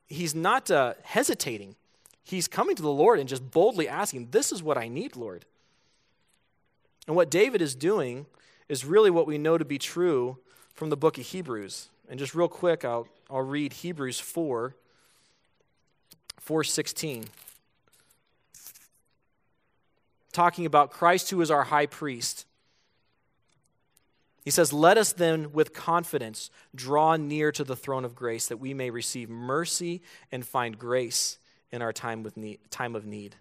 [0.06, 1.76] he's not uh, hesitating.
[2.22, 5.44] He's coming to the Lord and just boldly asking, This is what I need, Lord.
[7.06, 8.24] And what David is doing
[8.68, 10.38] is really what we know to be true
[10.72, 11.90] from the book of Hebrews.
[12.08, 14.74] And just real quick, I'll, I'll read Hebrews 4
[16.38, 17.24] 416.
[20.35, 22.44] Talking about Christ who is our high priest.
[24.44, 28.59] He says, Let us then with confidence draw near to the throne of grace that
[28.59, 31.38] we may receive mercy and find grace
[31.70, 33.37] in our time, with need, time of need.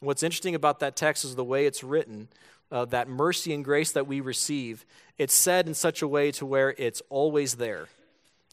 [0.00, 2.28] What's interesting about that text is the way it's written.
[2.72, 4.84] Uh, that mercy and grace that we receive,
[5.18, 7.86] it's said in such a way to where it's always there.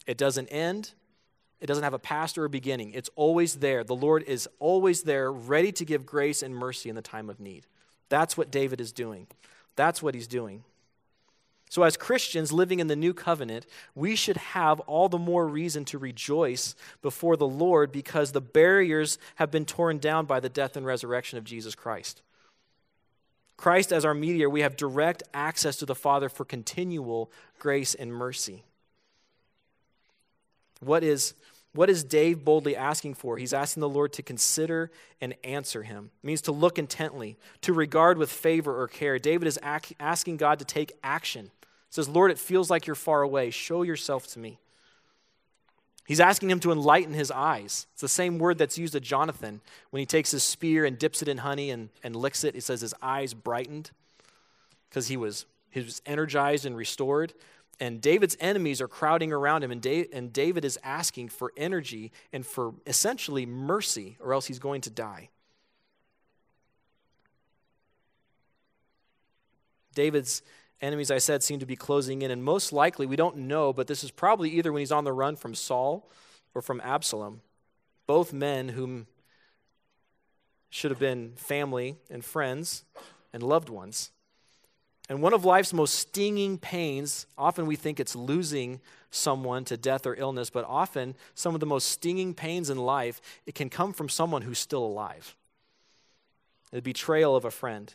[0.06, 0.92] It doesn't end,
[1.60, 2.92] it doesn't have a past or a beginning.
[2.92, 3.82] It's always there.
[3.82, 7.40] The Lord is always there, ready to give grace and mercy in the time of
[7.40, 7.66] need.
[8.10, 9.26] That's what David is doing.
[9.76, 10.64] That's what he's doing.
[11.70, 15.84] So, as Christians living in the new covenant, we should have all the more reason
[15.86, 20.76] to rejoice before the Lord because the barriers have been torn down by the death
[20.76, 22.22] and resurrection of Jesus Christ.
[23.56, 28.12] Christ as our mediator, we have direct access to the Father for continual grace and
[28.12, 28.64] mercy.
[30.80, 31.34] What is,
[31.72, 33.36] what is Dave boldly asking for?
[33.36, 36.10] He's asking the Lord to consider and answer him.
[36.22, 39.18] It means to look intently, to regard with favor or care.
[39.18, 41.44] David is ac- asking God to take action.
[41.44, 43.50] He says, Lord, it feels like you're far away.
[43.50, 44.58] Show yourself to me.
[46.06, 47.86] He's asking him to enlighten his eyes.
[47.92, 51.22] It's the same word that's used of Jonathan when he takes his spear and dips
[51.22, 52.56] it in honey and, and licks it.
[52.56, 53.92] He says his eyes brightened
[54.88, 57.32] because he was, he was energized and restored.
[57.80, 62.44] And David's enemies are crowding around him, and, and David is asking for energy and
[62.46, 65.30] for essentially mercy, or else he's going to die.
[69.94, 70.42] David's
[70.82, 72.30] enemies, I said, seem to be closing in.
[72.30, 75.12] And most likely, we don't know, but this is probably either when he's on the
[75.12, 76.08] run from Saul
[76.54, 77.40] or from Absalom.
[78.06, 79.06] Both men whom
[80.68, 82.84] should have been family and friends
[83.32, 84.10] and loved ones.
[85.10, 90.06] And one of life's most stinging pains, often we think it's losing someone to death
[90.06, 93.92] or illness, but often some of the most stinging pains in life, it can come
[93.92, 95.34] from someone who's still alive.
[96.70, 97.92] The betrayal of a friend,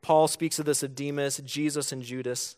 [0.00, 2.56] Paul speaks of this of Demas, Jesus, and Judas.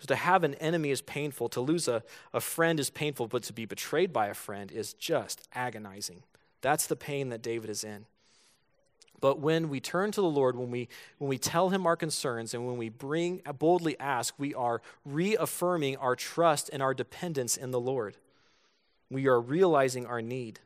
[0.00, 1.50] So to have an enemy is painful.
[1.50, 4.94] To lose a, a friend is painful, but to be betrayed by a friend is
[4.94, 6.22] just agonizing.
[6.62, 8.06] That's the pain that David is in.
[9.20, 12.54] But when we turn to the Lord, when we, when we tell him our concerns,
[12.54, 17.70] and when we bring boldly ask, we are reaffirming our trust and our dependence in
[17.70, 18.16] the Lord.
[19.10, 20.60] We are realizing our need.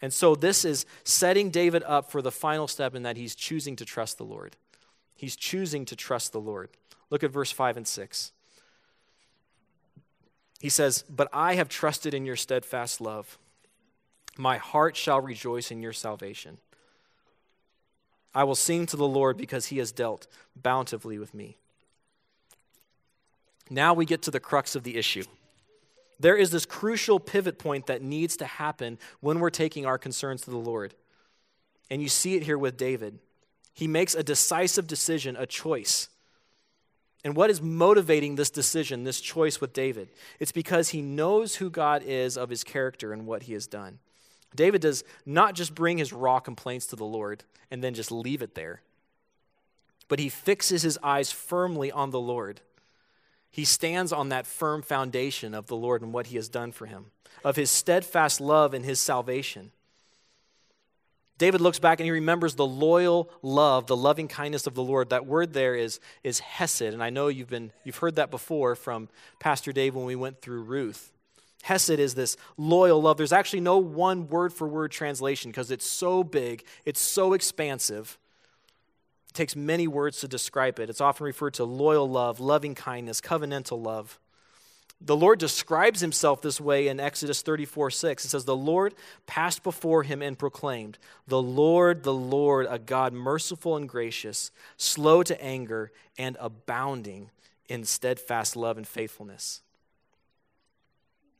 [0.00, 3.76] And so this is setting David up for the final step in that he's choosing
[3.76, 4.56] to trust the Lord.
[5.14, 6.70] He's choosing to trust the Lord.
[7.10, 8.32] Look at verse 5 and 6.
[10.60, 13.38] He says, But I have trusted in your steadfast love.
[14.36, 16.58] My heart shall rejoice in your salvation.
[18.34, 21.56] I will sing to the Lord because he has dealt bountifully with me.
[23.70, 25.24] Now we get to the crux of the issue.
[26.20, 30.42] There is this crucial pivot point that needs to happen when we're taking our concerns
[30.42, 30.94] to the Lord.
[31.90, 33.18] And you see it here with David.
[33.72, 36.08] He makes a decisive decision, a choice.
[37.24, 40.10] And what is motivating this decision, this choice with David?
[40.38, 43.98] It's because he knows who God is of his character and what he has done.
[44.54, 48.42] David does not just bring his raw complaints to the Lord and then just leave
[48.42, 48.82] it there,
[50.08, 52.60] but he fixes his eyes firmly on the Lord.
[53.50, 56.86] He stands on that firm foundation of the Lord and what he has done for
[56.86, 57.06] him,
[57.44, 59.70] of his steadfast love and his salvation.
[61.36, 65.10] David looks back and he remembers the loyal love, the loving kindness of the Lord.
[65.10, 66.82] That word there is, is hesed.
[66.82, 69.08] And I know you've, been, you've heard that before from
[69.40, 71.10] Pastor Dave when we went through Ruth.
[71.64, 73.16] Hesed is this loyal love.
[73.16, 78.18] There's actually no one word for word translation because it's so big, it's so expansive
[79.28, 80.90] It takes many words to describe it.
[80.90, 84.20] It's often referred to loyal love, loving kindness, covenantal love.
[85.00, 88.26] The Lord describes himself this way in Exodus 34 6.
[88.26, 88.94] It says, The Lord
[89.26, 90.98] passed before him and proclaimed,
[91.28, 97.30] The Lord, the Lord, a God merciful and gracious, slow to anger, and abounding
[97.70, 99.62] in steadfast love and faithfulness.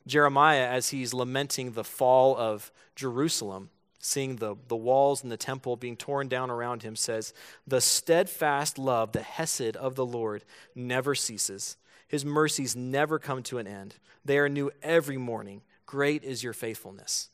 [0.07, 5.77] Jeremiah, as he's lamenting the fall of Jerusalem, seeing the, the walls and the temple
[5.77, 7.33] being torn down around him, says,
[7.67, 11.77] The steadfast love, the Hesed of the Lord, never ceases.
[12.07, 13.97] His mercies never come to an end.
[14.25, 15.63] They are new every morning.
[15.87, 17.31] Great is your faithfulness.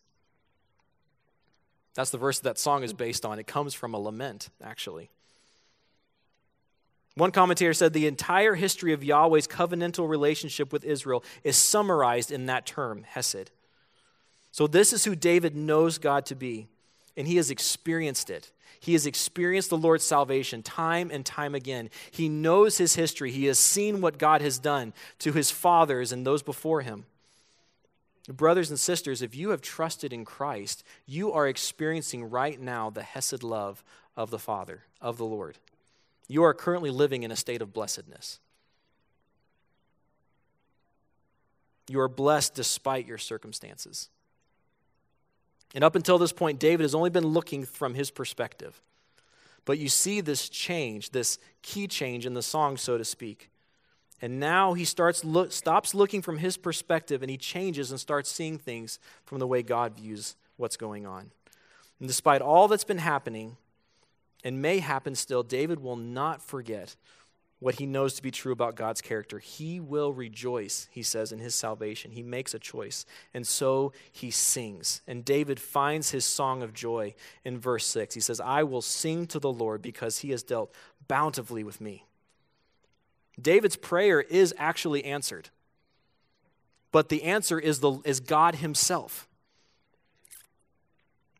[1.95, 3.39] That's the verse that, that song is based on.
[3.39, 5.11] It comes from a lament, actually.
[7.17, 12.47] One commentator said the entire history of Yahweh's covenantal relationship with Israel is summarized in
[12.47, 13.51] that term, Hesed.
[14.53, 16.69] So, this is who David knows God to be,
[17.17, 18.51] and he has experienced it.
[18.81, 21.91] He has experienced the Lord's salvation time and time again.
[22.11, 23.31] He knows his history.
[23.31, 27.05] He has seen what God has done to his fathers and those before him.
[28.29, 33.03] Brothers and sisters, if you have trusted in Christ, you are experiencing right now the
[33.03, 33.85] Hesed love
[34.17, 35.59] of the Father, of the Lord.
[36.31, 38.39] You are currently living in a state of blessedness.
[41.89, 44.11] You are blessed despite your circumstances.
[45.75, 48.81] And up until this point, David has only been looking from his perspective.
[49.65, 53.51] But you see this change, this key change in the song, so to speak.
[54.23, 58.31] And now he starts look, stops looking from his perspective and he changes and starts
[58.31, 61.33] seeing things from the way God views what's going on.
[61.99, 63.57] And despite all that's been happening
[64.45, 66.97] and may happen still, David will not forget
[67.61, 69.39] what he knows to be true about God's character.
[69.39, 72.11] He will rejoice, he says, in his salvation.
[72.11, 73.05] He makes a choice.
[73.35, 75.03] And so he sings.
[75.07, 77.15] And David finds his song of joy
[77.45, 78.15] in verse 6.
[78.15, 80.75] He says, I will sing to the Lord because he has dealt
[81.07, 82.07] bountifully with me.
[83.41, 85.51] David's prayer is actually answered.
[86.93, 89.29] But the answer is, the, is God himself.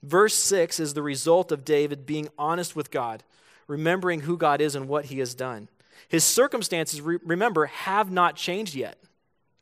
[0.03, 3.23] Verse 6 is the result of David being honest with God,
[3.67, 5.69] remembering who God is and what he has done.
[6.09, 8.99] His circumstances, remember, have not changed yet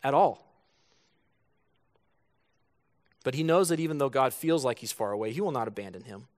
[0.03, 0.45] at all.
[3.25, 5.69] But he knows that even though God feels like he's far away, he will not
[5.69, 6.29] abandon him.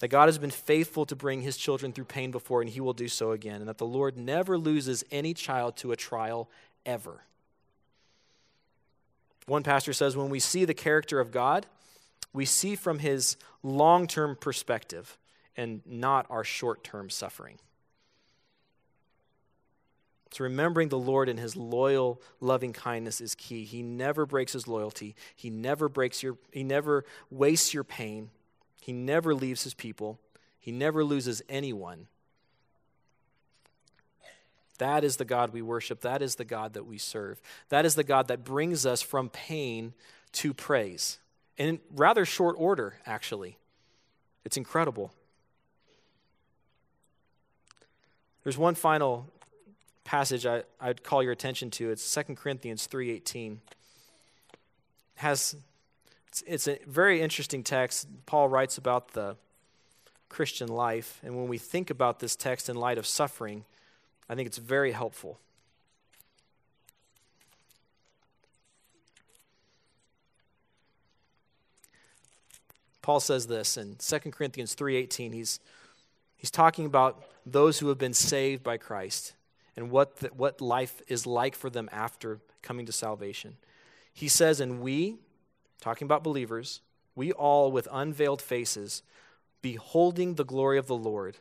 [0.00, 2.92] That God has been faithful to bring his children through pain before, and he will
[2.92, 3.60] do so again.
[3.60, 6.48] And that the Lord never loses any child to a trial
[6.84, 7.22] ever.
[9.46, 11.66] One pastor says when we see the character of God,
[12.32, 15.18] we see from his long term perspective
[15.56, 17.58] and not our short term suffering.
[20.32, 23.64] So, remembering the Lord and his loyal, loving kindness is key.
[23.64, 25.16] He never breaks his loyalty.
[25.34, 28.30] He never breaks your, he never wastes your pain.
[28.80, 30.20] He never leaves his people.
[30.58, 32.06] He never loses anyone.
[34.78, 36.00] That is the God we worship.
[36.00, 37.40] That is the God that we serve.
[37.68, 39.92] That is the God that brings us from pain
[40.32, 41.18] to praise.
[41.60, 43.58] In rather short order, actually.
[44.46, 45.12] It's incredible.
[48.42, 49.26] There's one final
[50.02, 51.90] passage I, would call your attention to.
[51.90, 53.58] It's 2 Corinthians 3.18.
[55.16, 55.54] Has,
[56.28, 58.08] it's, it's a very interesting text.
[58.24, 59.36] Paul writes about the
[60.30, 61.20] Christian life.
[61.22, 63.66] And when we think about this text in light of suffering,
[64.30, 65.38] I think it's very helpful.
[73.02, 75.60] Paul says this in 2 Corinthians 3:18 he's
[76.36, 79.34] he's talking about those who have been saved by Christ
[79.76, 83.56] and what, the, what life is like for them after coming to salvation.
[84.12, 85.16] He says, And we,
[85.80, 86.80] talking about believers,
[87.14, 89.02] we all with unveiled faces,
[89.62, 91.38] beholding the glory of the Lord,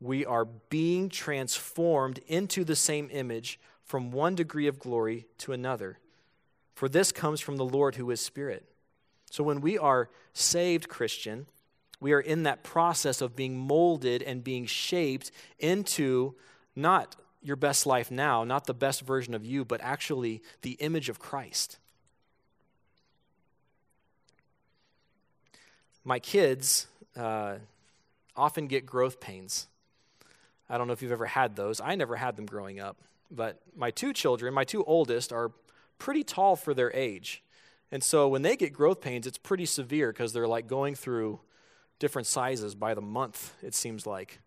[0.00, 5.98] we are being transformed into the same image from one degree of glory to another.
[6.74, 8.67] For this comes from the Lord who is Spirit.
[9.30, 11.46] So when we are saved, Christian,
[12.00, 16.34] we are in that process of being molded and being shaped into
[16.76, 21.08] not your best life now, not the best version of you, but actually the image
[21.08, 21.78] of Christ.
[26.04, 27.56] My kids uh,
[28.36, 29.66] often get growth pains.
[30.70, 31.80] I don't know if you've ever had those.
[31.80, 32.96] I never had them growing up.
[33.30, 35.50] But my two children, my two oldest, are
[35.98, 37.42] pretty tall for their age.
[37.90, 41.40] And so when they get growth pains, it's pretty severe because they're like going through
[41.98, 44.40] different sizes by the month, it seems like.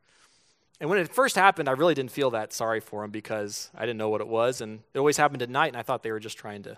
[0.80, 3.82] And when it first happened, I really didn't feel that sorry for them because I
[3.82, 4.62] didn't know what it was.
[4.62, 6.78] And it always happened at night, and I thought they were just trying to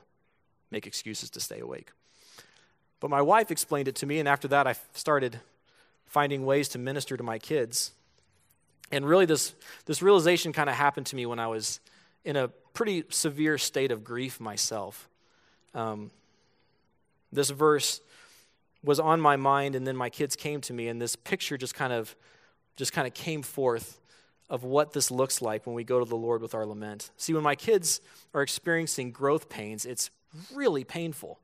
[0.71, 1.91] make excuses to stay awake.
[2.99, 5.39] But my wife explained it to me, and after that, I started
[6.05, 7.91] finding ways to minister to my kids.
[8.91, 9.53] And really, this,
[9.85, 11.79] this realization kind of happened to me when I was
[12.25, 15.07] in a pretty severe state of grief myself.
[15.73, 16.11] Um,
[17.33, 18.01] this verse
[18.83, 21.75] was on my mind, and then my kids came to me, and this picture just
[21.75, 22.15] kind of
[22.75, 23.99] just kind of came forth
[24.49, 27.11] of what this looks like when we go to the Lord with our lament.
[27.17, 28.01] See, when my kids
[28.33, 30.09] are experiencing growth pains, it's
[30.53, 31.39] really painful.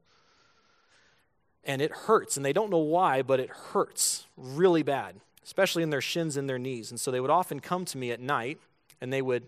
[1.64, 5.92] And it hurts, and they don't know why, but it hurts really bad, especially in
[5.92, 6.90] their shins and their knees.
[6.90, 8.58] And so they would often come to me at night,
[9.02, 9.44] and they would,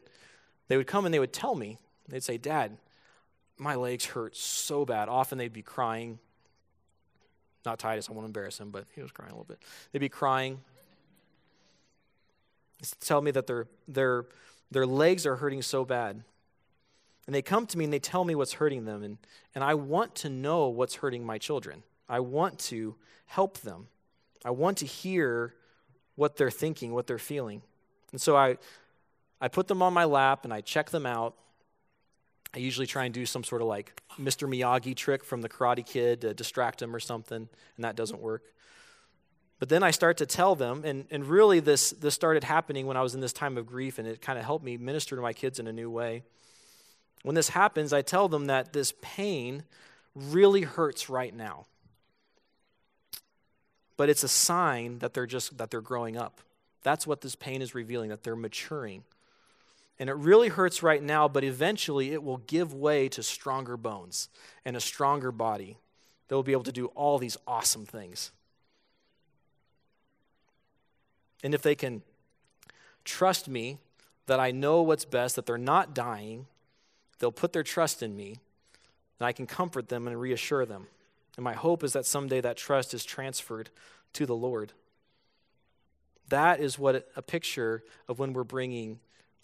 [0.68, 1.78] they would come and they would tell me,
[2.08, 2.78] they'd say, Dad,
[3.58, 5.10] my legs hurt so bad.
[5.10, 6.20] Often they'd be crying.
[7.66, 9.60] Not Titus, I won't embarrass him, but he was crying a little bit.
[9.92, 10.60] They'd be crying
[13.00, 14.26] tell me that their, their,
[14.72, 16.24] their legs are hurting so bad.
[17.28, 19.04] And they come to me and they tell me what's hurting them.
[19.04, 19.18] And,
[19.54, 21.84] and I want to know what's hurting my children.
[22.10, 22.96] I want to
[23.28, 23.88] help them.
[24.44, 25.54] I want to hear
[26.16, 27.62] what they're thinking, what they're feeling.
[28.12, 28.58] And so I,
[29.40, 31.36] I put them on my lap and I check them out.
[32.54, 34.48] I usually try and do some sort of like Mr.
[34.48, 38.44] Miyagi trick from the Karate Kid to distract them or something, and that doesn't work.
[39.60, 42.98] But then I start to tell them, and, and really this, this started happening when
[42.98, 45.22] I was in this time of grief, and it kind of helped me minister to
[45.22, 46.24] my kids in a new way.
[47.24, 49.64] When this happens, I tell them that this pain
[50.16, 51.68] really hurts right now.
[53.98, 56.42] But it's a sign that they're just that they're growing up.
[56.82, 59.04] That's what this pain is revealing, that they're maturing.
[60.02, 64.30] And it really hurts right now, but eventually it will give way to stronger bones
[64.66, 65.78] and a stronger body
[66.28, 68.32] that will be able to do all these awesome things.
[71.44, 72.02] And if they can
[73.06, 73.78] trust me
[74.26, 76.48] that I know what's best, that they're not dying.
[77.20, 78.40] They'll put their trust in me,
[79.20, 80.88] and I can comfort them and reassure them.
[81.38, 83.70] And my hope is that someday that trust is transferred
[84.14, 84.74] to the Lord.
[86.30, 89.00] That is what a picture of when we're bringing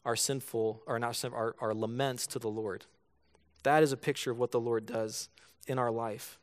[0.05, 2.85] our sinful, or not our, our laments to the Lord.
[3.63, 5.29] That is a picture of what the Lord does
[5.67, 6.39] in our life.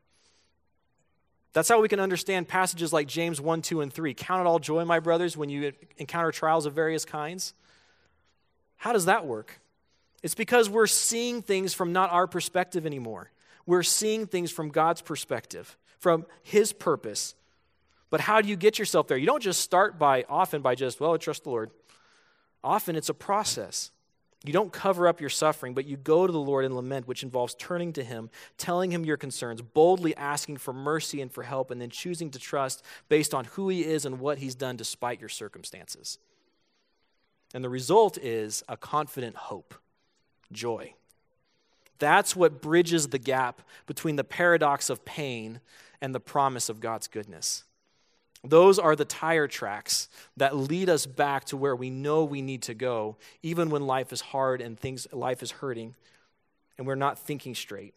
[1.54, 4.12] That's how we can understand passages like James 1, 2, and 3.
[4.14, 7.54] Count it all joy, my brothers, when you encounter trials of various kinds.
[8.76, 9.60] How does that work?
[10.22, 13.30] It's because we're seeing things from not our perspective anymore.
[13.66, 17.34] We're seeing things from God's perspective, from His purpose.
[18.10, 19.16] But how do you get yourself there?
[19.16, 21.70] You don't just start by, often by just, well, trust the Lord.
[22.64, 23.90] Often it's a process.
[24.44, 27.22] You don't cover up your suffering, but you go to the Lord and lament, which
[27.22, 31.70] involves turning to Him, telling Him your concerns, boldly asking for mercy and for help,
[31.70, 35.20] and then choosing to trust based on who He is and what He's done despite
[35.20, 36.18] your circumstances.
[37.54, 39.74] And the result is a confident hope,
[40.50, 40.94] joy.
[41.98, 45.60] That's what bridges the gap between the paradox of pain
[46.00, 47.64] and the promise of God's goodness.
[48.44, 52.62] Those are the tire tracks that lead us back to where we know we need
[52.62, 55.94] to go, even when life is hard and things life is hurting
[56.76, 57.94] and we're not thinking straight.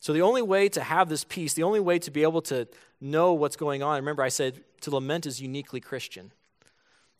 [0.00, 2.68] So the only way to have this peace, the only way to be able to
[3.00, 6.32] know what's going on, remember I said to lament is uniquely Christian.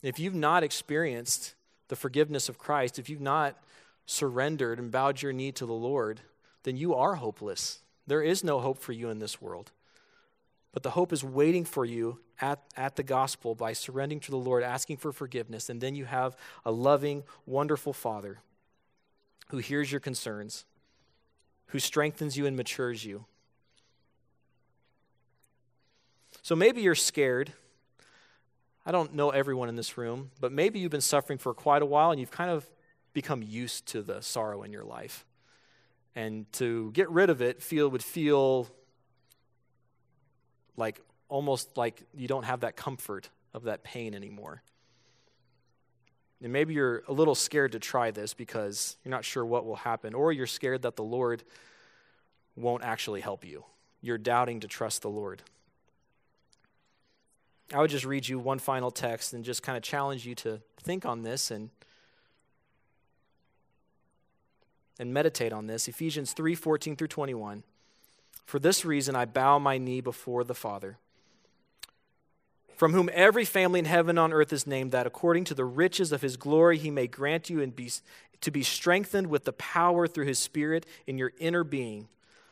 [0.03, 1.55] If you've not experienced
[1.89, 3.57] the forgiveness of Christ, if you've not
[4.07, 6.21] surrendered and bowed your knee to the Lord,
[6.62, 7.81] then you are hopeless.
[8.07, 9.73] There is no hope for you in this world.
[10.73, 14.37] But the hope is waiting for you at, at the gospel by surrendering to the
[14.37, 15.68] Lord, asking for forgiveness.
[15.68, 18.39] And then you have a loving, wonderful Father
[19.49, 20.64] who hears your concerns,
[21.66, 23.25] who strengthens you and matures you.
[26.43, 27.53] So maybe you're scared.
[28.87, 31.87] I don't know everyone in this room, but maybe you've been suffering for quite a
[31.87, 32.68] while and you've kind of
[33.12, 35.27] become used to the sorrow in your life.
[36.14, 38.68] And to get rid of it feel would feel
[40.77, 44.62] like almost like you don't have that comfort of that pain anymore.
[46.43, 49.77] And maybe you're a little scared to try this because you're not sure what will
[49.77, 51.45] happen, or you're scared that the Lord
[52.57, 53.64] won't actually help you.
[54.01, 55.43] You're doubting to trust the Lord.
[57.73, 60.61] I would just read you one final text and just kind of challenge you to
[60.83, 61.71] think on this and
[64.99, 65.89] and meditate on this.
[65.89, 67.62] Ephesians 3 14 through 21.
[68.51, 70.98] For this reason, I bow my knee before the Father,
[72.74, 75.64] from whom every family in heaven and on earth is named, that according to the
[75.64, 77.92] riches of his glory he may grant you and be,
[78.40, 82.09] to be strengthened with the power through his Spirit in your inner being,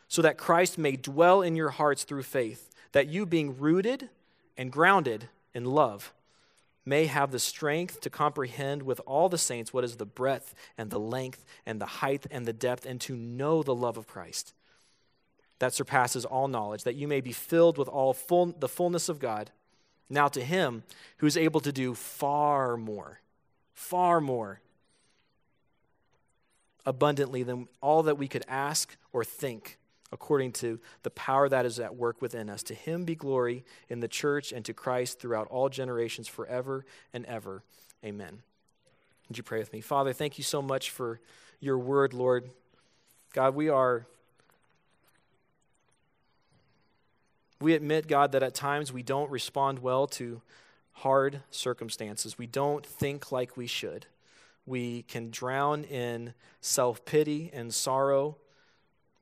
[0.07, 4.07] so that Christ may dwell in your hearts through faith, that you, being rooted
[4.55, 6.13] and grounded in love,
[6.85, 10.91] may have the strength to comprehend with all the saints what is the breadth and
[10.91, 14.53] the length and the height and the depth, and to know the love of Christ
[15.59, 19.19] that surpasses all knowledge, that you may be filled with all full, the fullness of
[19.19, 19.51] God.
[20.09, 20.83] Now to him
[21.17, 23.19] who is able to do far more,
[23.73, 24.61] far more
[26.85, 29.77] abundantly than all that we could ask or think,
[30.11, 32.63] according to the power that is at work within us.
[32.63, 37.25] To him be glory in the church and to Christ throughout all generations, forever and
[37.25, 37.63] ever.
[38.03, 38.41] Amen.
[39.27, 39.81] Would you pray with me?
[39.81, 41.19] Father, thank you so much for
[41.59, 42.49] your word, Lord.
[43.33, 44.07] God, we are
[47.61, 50.41] We admit, God, that at times we don't respond well to
[50.91, 52.37] hard circumstances.
[52.37, 54.05] We don't think like we should.
[54.65, 58.37] We can drown in self pity and sorrow.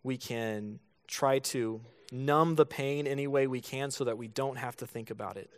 [0.04, 1.82] We can try to
[2.12, 5.38] numb the pain any way we can so that we don't have to think about
[5.38, 5.50] it.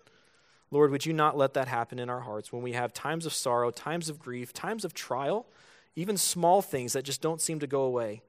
[0.72, 3.34] Lord, would you not let that happen in our hearts when we have times of
[3.34, 5.48] sorrow, times of grief, times of trial,
[5.96, 8.22] even small things that just don't seem to go away?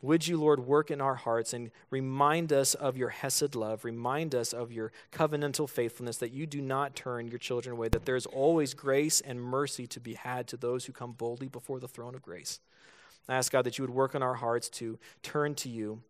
[0.00, 4.32] Would you, Lord, work in our hearts and remind us of your Hesed love, remind
[4.32, 8.14] us of your covenantal faithfulness, that you do not turn your children away, that there
[8.14, 11.88] is always grace and mercy to be had to those who come boldly before the
[11.88, 12.60] throne of grace.
[13.28, 16.00] I ask, God, that you would work in our hearts to turn to you,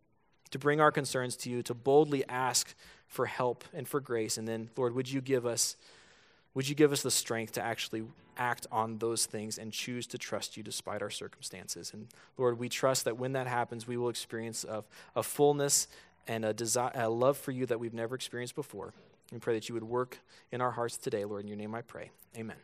[0.51, 2.75] to bring our concerns to you, to boldly ask
[3.07, 4.37] for help and for grace.
[4.37, 5.75] And then, Lord, would you give us,
[6.53, 8.03] would you give us the strength to actually
[8.39, 11.91] act on those things and choose to trust you despite our circumstances.
[11.93, 14.83] And Lord, we trust that when that happens, we will experience a,
[15.15, 15.87] a fullness
[16.27, 18.93] and a, desire, a love for you that we've never experienced before.
[19.31, 20.17] We pray that you would work
[20.51, 21.41] in our hearts today, Lord.
[21.43, 22.09] In your name I pray.
[22.35, 22.57] Amen.